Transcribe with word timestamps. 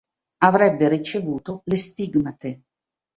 Avrebbe 0.45 0.87
ricevuto 0.89 1.61
le 1.65 1.77
stigmate. 1.77 2.61